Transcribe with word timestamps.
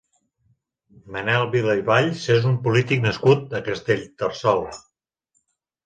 Manel 1.15 1.45
Vila 1.57 1.75
i 1.81 1.85
Valls 1.91 2.25
és 2.39 2.49
un 2.55 2.57
polític 2.65 3.07
nascut 3.07 3.57
a 3.61 3.65
Castellterçol. 3.71 4.69